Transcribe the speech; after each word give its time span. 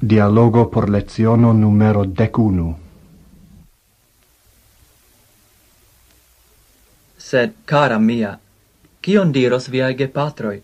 Dialogo 0.00 0.68
por 0.70 0.90
leziono 0.90 1.52
numero 1.52 2.04
decunu. 2.04 2.74
Sed, 7.16 7.52
cara 7.64 7.98
mia, 7.98 8.38
cion 9.00 9.32
diros 9.32 9.68
viae 9.68 9.94
gepatroi? 9.94 10.62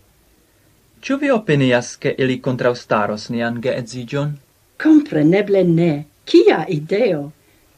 Ciu 1.01 1.17
vi 1.17 1.29
opinias 1.29 1.97
che 1.97 2.13
ili 2.17 2.39
contraustaros 2.39 3.29
nian 3.29 3.59
geedzigion? 3.61 4.37
Compreneble 4.77 5.63
ne. 5.63 6.05
Cia 6.23 6.65
ideo! 6.67 7.31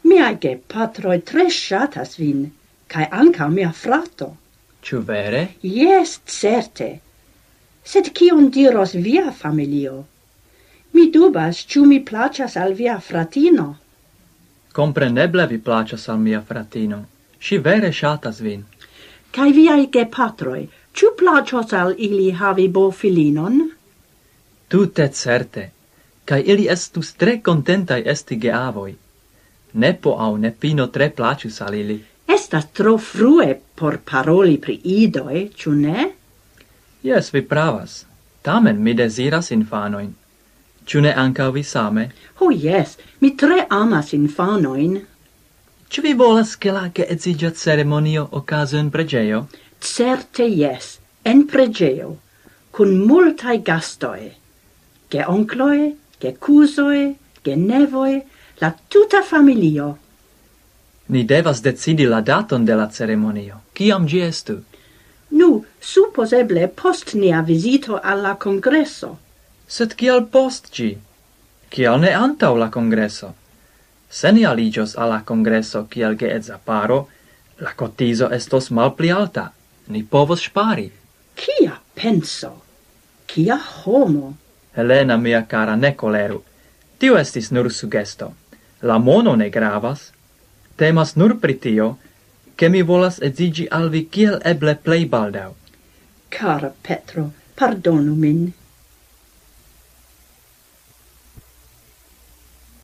Miai 0.03 0.35
gepatroi 0.37 1.21
tre 1.21 1.49
shatas 1.49 2.17
vin, 2.17 2.51
cae 2.87 3.07
anca 3.09 3.47
mia 3.47 3.71
frato. 3.71 4.35
Ciu 4.81 4.99
vere? 5.01 5.53
Yes, 5.61 6.19
certe. 6.25 6.99
Sed 7.83 8.11
cion 8.11 8.49
diros 8.49 8.93
via 8.95 9.31
familio? 9.31 10.03
Mi 10.93 11.09
dubas, 11.11 11.65
ciu 11.65 11.85
mi 11.85 11.99
placas 11.99 12.55
al 12.55 12.73
via 12.73 12.99
fratino. 12.99 13.77
Compreneble 14.73 15.47
vi 15.47 15.57
placas 15.57 16.07
al 16.09 16.19
mia 16.19 16.41
fratino. 16.41 17.05
Si 17.39 17.57
vere 17.57 17.91
shatas 17.91 18.39
vin. 18.39 18.63
Cai 19.31 19.51
viai 19.51 19.87
gepatroi, 19.89 20.67
ciu 20.93 21.13
placos 21.17 21.73
al 21.73 21.95
ili 21.97 22.31
havi 22.31 22.67
bo 22.69 22.91
filinon? 22.91 23.59
Tutte 24.67 25.09
certe. 25.09 25.71
Cai 26.25 26.41
ili 26.45 26.67
estus 26.69 27.13
tre 27.13 27.41
contentai 27.41 28.03
esti 28.05 28.37
geavoi. 28.37 28.95
Nepo 29.73 30.17
au 30.17 30.35
nepino 30.37 30.87
tre 30.87 31.09
placis 31.09 31.61
al 31.61 31.73
ili. 31.73 32.03
Estas 32.25 32.69
tro 32.71 32.97
frue 32.97 33.59
por 33.75 33.97
paroli 34.11 34.57
pri 34.57 34.79
idoi, 34.83 35.49
ciu 35.55 35.73
ne? 35.73 36.11
Yes, 37.03 37.33
vi 37.33 37.41
pravas. 37.41 38.05
Tamen 38.41 38.81
mi 38.81 38.93
desiras 38.93 39.51
infanoin. 39.51 40.13
Ciu 40.85 41.01
ne 41.01 41.13
anca 41.13 41.49
vi 41.51 41.63
same? 41.63 42.11
Ho 42.35 42.45
oh, 42.45 42.51
yes, 42.51 42.97
mi 43.19 43.35
tre 43.35 43.65
amas 43.69 44.13
infanoin. 44.13 44.99
Ciu 45.89 46.01
vi 46.01 46.13
volas 46.13 46.57
che 46.57 46.71
la 46.71 46.89
geedziĝa 46.89 47.51
ceremonio 47.53 48.27
ocaso 48.31 48.77
in 48.77 48.89
pregeo? 48.89 49.47
Certe 49.79 50.43
yes, 50.43 50.99
en 51.23 51.45
pregeo, 51.45 52.17
cun 52.71 52.97
multae 53.07 53.61
gastoe. 53.61 54.31
Ge 55.09 55.23
oncloe, 55.27 55.95
ge 56.19 56.35
cusoe, 56.39 57.15
ge 57.43 57.55
nevoe, 57.55 58.23
la 58.59 58.73
tuta 58.89 59.21
familio. 59.21 59.97
Ni 61.07 61.23
devas 61.23 61.61
decidi 61.61 62.05
la 62.05 62.21
daton 62.21 62.65
de 62.65 62.75
la 62.75 62.89
ceremonio. 62.89 63.61
Ciam 63.73 64.07
gi 64.07 64.21
estu? 64.21 64.63
Nu, 65.29 65.65
supposeble 65.79 66.67
post 66.67 67.13
nia 67.13 67.41
visito 67.41 67.99
alla 67.99 68.35
congresso. 68.35 69.17
Sed 69.67 69.95
kial 69.95 70.25
post 70.27 70.71
gi? 70.73 70.97
Kial 71.69 71.99
ne 71.99 72.13
antau 72.13 72.57
la 72.57 72.69
congresso? 72.69 73.33
Se 74.09 74.31
ni 74.31 74.45
aligios 74.45 74.95
alla 74.95 75.21
congresso 75.25 75.87
kiel 75.89 76.15
ge 76.15 76.29
edza 76.35 76.59
paro, 76.63 77.07
la 77.57 77.73
cotizo 77.73 78.29
estos 78.29 78.69
mal 78.69 78.93
pli 78.93 79.09
alta. 79.09 79.51
Ni 79.87 80.03
povos 80.03 80.43
spari. 80.43 80.91
Kia 81.35 81.79
penso? 81.95 82.61
Kia 83.25 83.57
homo? 83.57 84.37
Helena, 84.75 85.17
mia 85.17 85.41
cara, 85.41 85.75
ne 85.75 85.95
coleru. 85.95 86.43
Tio 86.97 87.17
estis 87.17 87.51
nur 87.51 87.71
sugesto. 87.71 88.33
La 88.81 88.97
mono 88.97 89.35
ne 89.35 89.49
gravas. 89.49 90.11
Temas 90.75 91.15
nur 91.15 91.39
pri 91.39 91.55
tio, 91.59 91.97
che 92.55 92.69
mi 92.69 92.81
volas 92.81 93.19
edzigi 93.21 93.67
al 93.69 93.89
vi 93.89 94.05
kiel 94.09 94.39
eble 94.43 94.75
plei 94.75 95.05
baldau. 95.05 95.55
Cara 96.29 96.73
Petro, 96.81 97.31
pardonu 97.55 98.15
min. 98.15 98.53